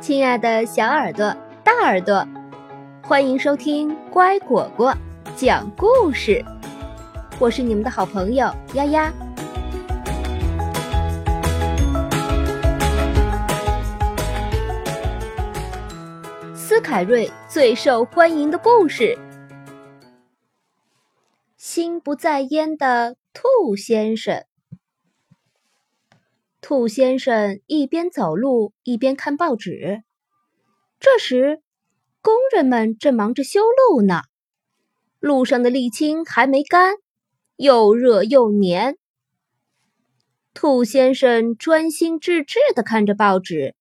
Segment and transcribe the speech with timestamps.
[0.00, 2.26] 亲爱的小耳朵、大耳朵，
[3.02, 4.94] 欢迎收听乖果果
[5.36, 6.42] 讲故事。
[7.38, 9.12] 我是你们的好朋友丫丫。
[16.54, 19.18] 斯凯瑞最受欢迎的故事：
[21.58, 24.46] 心不在焉的兔先生。
[26.70, 30.04] 兔先生一边走路一边看报纸。
[31.00, 31.60] 这时，
[32.22, 34.22] 工人们正忙着修路呢。
[35.18, 36.94] 路上的沥青还没干，
[37.56, 38.98] 又热又黏。
[40.54, 43.74] 兔先生专心致志地看着报纸，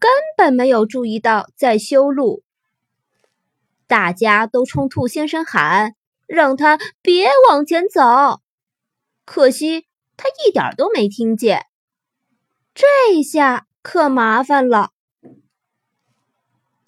[0.00, 2.42] 根本没有注意到在修路。
[3.86, 5.94] 大家都冲兔先生喊
[6.26, 8.02] ：“让他别往前走！”
[9.24, 11.66] 可惜他一点都没听见。
[12.76, 14.90] 这下可麻烦了。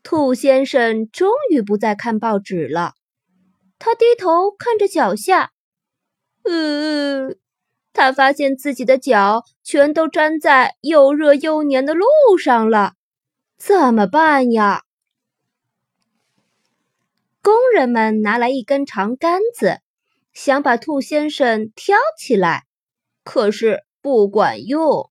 [0.02, 2.92] 兔先生终于不再看报纸了，
[3.78, 5.50] 他低头看着脚下，
[6.44, 7.34] 呃，
[7.94, 12.04] 他发现自己的脚全都粘在又热又黏的路
[12.38, 12.92] 上了，
[13.56, 14.82] 怎么办呀？
[17.40, 19.80] 工人们拿来一根长杆子，
[20.34, 22.64] 想把兔先生挑起来，
[23.24, 25.10] 可是不管用。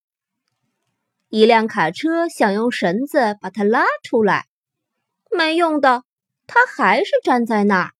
[1.38, 4.48] 一辆卡车想用绳子把它拉出来，
[5.30, 6.04] 没用的，
[6.48, 7.92] 它还是站在那儿。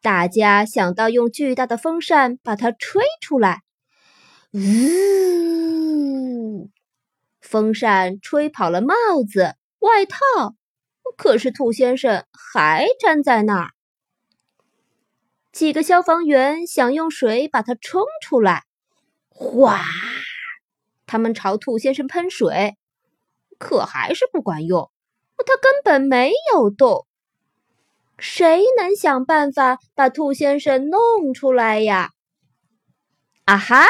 [0.00, 3.60] 大家想到用巨大的风扇把它吹出来，
[4.50, 4.60] 呜，
[7.40, 8.96] 风扇吹跑了帽
[9.32, 10.56] 子、外套，
[11.16, 13.70] 可是兔先生还站在那儿。
[15.52, 18.64] 几个消防员想用水把它冲出来，
[19.28, 19.84] 哗。
[21.12, 22.74] 他们朝兔先生喷水，
[23.58, 24.90] 可还是不管用。
[25.36, 27.06] 他根本没有动。
[28.16, 32.12] 谁能想办法把兔先生弄出来呀？
[33.44, 33.84] 啊哈！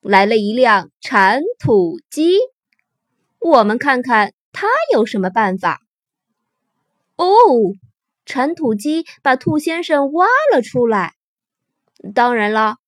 [0.00, 2.40] 来了一辆铲土机，
[3.38, 5.78] 我们看看他有什么办法。
[7.14, 7.24] 哦，
[8.24, 11.14] 铲土机把兔先生挖了出来。
[12.12, 12.78] 当然了，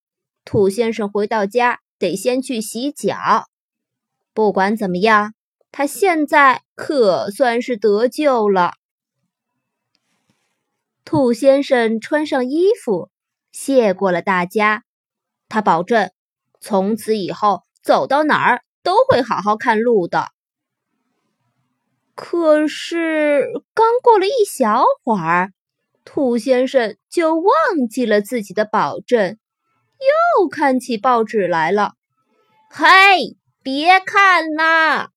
[0.45, 1.79] 兔先生回到家。
[1.99, 3.17] 得先去洗脚。
[4.33, 5.35] 不管怎么样，
[5.73, 8.73] 他现在可算是得救了。
[11.05, 13.11] 兔先生穿上衣服，
[13.51, 14.85] 谢过了大家。
[15.49, 16.11] 他保证，
[16.61, 20.29] 从此以后走到哪儿都会好好看路的。
[22.15, 25.53] 可是，刚过了一小会儿，
[26.05, 27.45] 兔先生就忘
[27.89, 29.39] 记了自己的保证。
[29.99, 31.95] 又看起报纸来了，
[32.71, 35.11] 嘿，别看啦！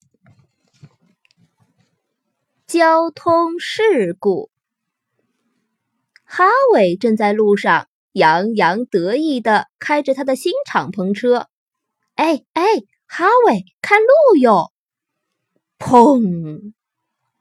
[2.66, 4.50] 交通事故。
[6.24, 11.50] 哈维正在路上洋洋得意地开着他的新敞篷车。
[12.16, 12.64] 哎哎，
[13.06, 14.72] 哈维，看路哟！
[15.78, 16.74] 砰！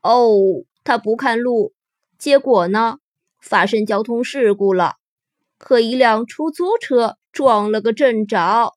[0.00, 0.34] 哦，
[0.82, 1.72] 他不看路，
[2.18, 2.98] 结果呢，
[3.40, 4.96] 发生交通事故了，
[5.58, 7.18] 可一辆出租车。
[7.32, 8.74] 撞了个正着。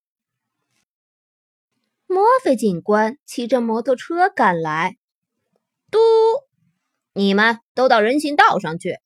[2.06, 4.98] 墨菲警官骑着摩托车赶来，
[5.90, 5.98] 嘟，
[7.14, 9.00] 你们都到人行道上去。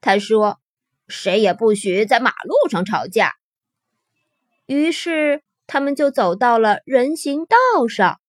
[0.00, 0.58] 他说
[1.06, 3.34] ：“谁也不许在马路上吵架。”
[4.66, 8.20] 于是他们就走到了人行道上。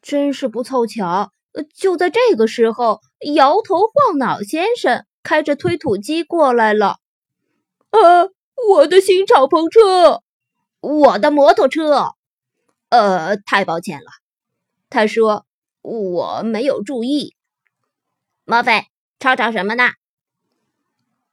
[0.00, 1.30] 真是不凑巧，
[1.74, 3.02] 就在这个时候，
[3.34, 6.96] 摇头晃脑先生开着推土机过来了。
[7.90, 8.32] 呃。
[8.68, 10.22] 我的新敞篷车，
[10.80, 12.14] 我的摩托车，
[12.90, 14.06] 呃，太抱歉了。
[14.90, 15.46] 他说
[15.80, 17.34] 我没有注意。
[18.44, 18.86] 莫非
[19.18, 19.90] 吵吵什么呢？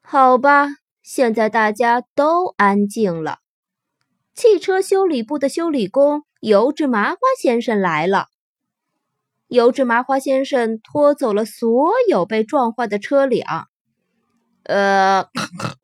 [0.01, 0.68] 好吧，
[1.03, 3.39] 现在大家都安静了。
[4.33, 8.27] 汽车修理部的修理工油脂麻花先生来了。
[9.48, 13.68] 油脂麻花先生拖走了所有被撞坏的车辆。
[14.63, 15.25] 呃，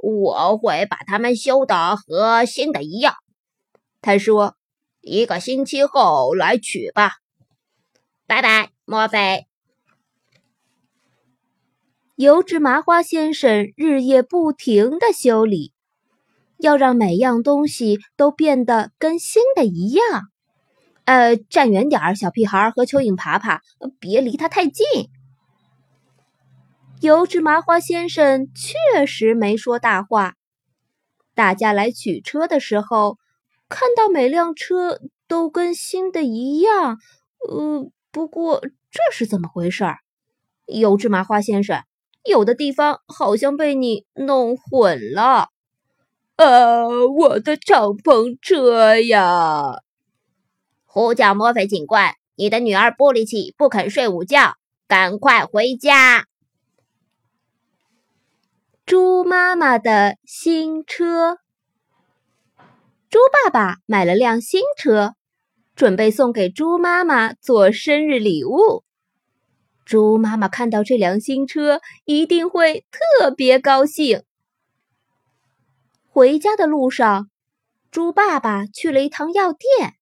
[0.06, 3.16] 我会把它们修的和新的一样。
[4.02, 4.56] 他说
[5.02, 7.14] ：“一个星期后来取吧。”
[8.28, 9.48] 拜拜，墨菲。
[12.16, 15.74] 油脂麻花先生日夜不停的修理，
[16.60, 20.30] 要让每样东西都变得跟新的一样。
[21.06, 23.62] 呃，站远点儿，小屁孩和蚯蚓爬爬，
[24.00, 24.86] 别离他太近。
[27.06, 30.34] 油脂麻花先生确实没说大话。
[31.36, 33.20] 大家来取车的时候，
[33.70, 36.98] 看到每辆车都跟新的一样，
[37.48, 38.60] 呃，不过
[38.90, 39.86] 这是怎么回事？
[40.66, 41.84] 油芝麻花先生，
[42.24, 45.50] 有的地方好像被你弄混了。
[46.38, 49.76] 呃，我的敞篷车呀！
[50.86, 54.56] 呼叫墨菲警官，你的女儿玻璃奇不肯睡午觉，
[54.88, 56.26] 赶快回家。
[58.86, 61.40] 猪妈妈的新车，
[63.10, 65.16] 猪爸爸买了辆新车，
[65.76, 68.84] 准备送给猪妈妈做生日礼物。
[69.86, 74.22] 猪妈妈看到这辆新车，一定会特别高兴。
[76.08, 77.32] 回家的路上，
[77.90, 79.96] 猪爸爸去了一趟药店。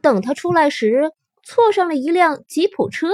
[0.00, 1.10] 等他出来时，
[1.42, 3.08] 错上了一辆吉普车。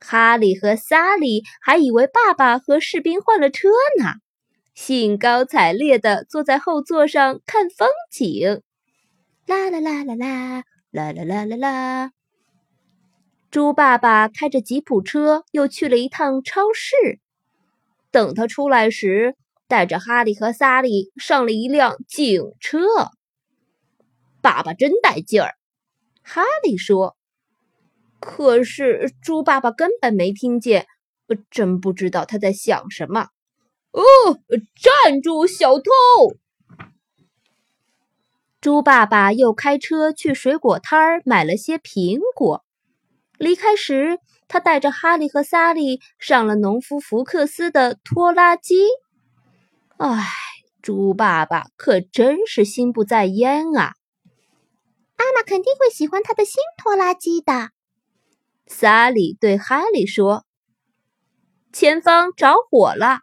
[0.00, 4.14] 哈利和萨利还以为爸爸和士兵换了车呢，
[4.74, 8.62] 兴高采烈地坐在后座上看风景。
[9.46, 12.10] 啦啦啦啦啦啦啦啦啦啦！
[13.50, 17.20] 猪爸爸开着吉普车又去了一趟超市。
[18.10, 19.36] 等他出来时，
[19.68, 22.78] 带着哈利和萨利上了一辆警车，
[24.42, 25.54] 爸爸真带劲儿。
[26.22, 27.16] 哈利说
[28.26, 30.88] ：“可是猪爸爸根本没听见，
[31.48, 33.28] 真不知道他在想什么。”
[33.92, 34.02] 哦，
[34.74, 35.90] 站住，小偷！
[38.60, 42.64] 猪爸爸又开车去水果摊儿买了些苹果。
[43.38, 44.18] 离开时，
[44.48, 48.74] 他带着哈利和萨利上了农夫福克斯的拖拉机。
[49.98, 50.26] 唉，
[50.82, 53.94] 猪爸爸可真是心不在焉啊！
[55.16, 57.70] 妈妈肯定会喜欢他的新拖拉机的。
[58.66, 60.44] 萨里对哈利说
[61.72, 63.20] ：“前方着火了，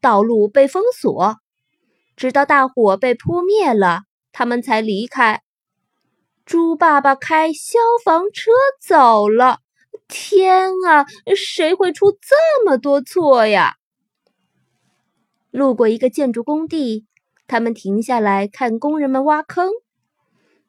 [0.00, 1.36] 道路被封锁，
[2.16, 4.02] 直到大火被扑灭了，
[4.32, 5.42] 他们才离开。”
[6.44, 8.50] 猪爸爸开消防车
[8.80, 9.60] 走了。
[10.08, 11.06] 天啊，
[11.36, 13.76] 谁会出这么多错呀？
[15.52, 17.06] 路过一个建筑工地，
[17.46, 19.70] 他们停下来看工人们挖坑。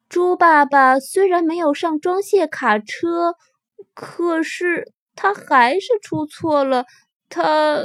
[0.09, 3.35] 猪爸爸虽然没有上装卸卡车，
[3.93, 6.85] 可是他还是出错了。
[7.29, 7.79] 他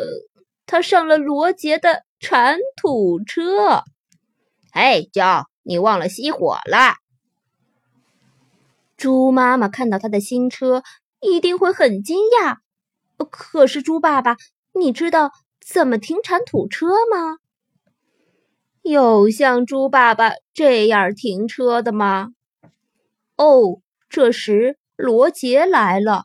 [0.67, 3.85] 他上了罗杰的铲土车。
[4.73, 6.97] 哎，焦，你忘了熄火了。
[8.97, 10.83] 猪妈妈看到他的新车，
[11.21, 12.57] 一定会很惊讶。
[13.31, 14.37] 可是猪爸爸，
[14.73, 15.33] 你知道？
[15.61, 17.39] 怎么停铲土车吗？
[18.83, 22.29] 有像猪爸爸这样停车的吗？
[23.37, 26.25] 哦，这时罗杰来了，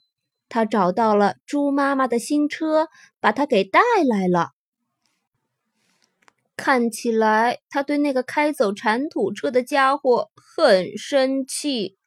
[0.50, 2.88] 他找到了猪妈妈的新车，
[3.20, 4.52] 把它给带来了。
[6.56, 11.98] 看起来他对那个开走铲土车的家伙很生气。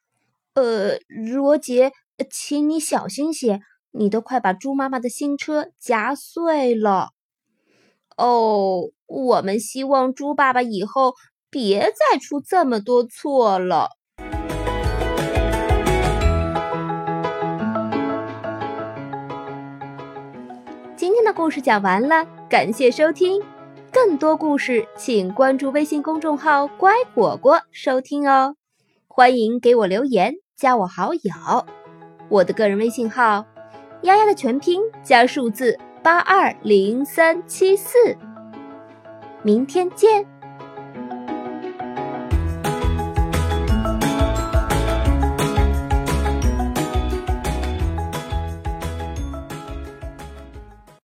[0.53, 1.91] 呃，罗杰，
[2.31, 3.59] 请你小心些，
[3.91, 7.09] 你都快把猪妈妈的新车夹碎了。
[8.15, 11.15] 哦，我们希望猪爸爸以后
[11.49, 13.89] 别再出这么多错了。
[21.35, 23.43] 故事讲完了，感谢收听。
[23.91, 28.55] 更多故事，请关注微信公众号“乖果果”收听哦。
[29.05, 31.65] 欢迎给我留言，加我好友。
[32.29, 33.45] 我的个人微信号：
[34.03, 35.77] 丫丫的全拼加数字。
[36.01, 37.97] 八二零三七四，
[39.41, 40.34] 明天见。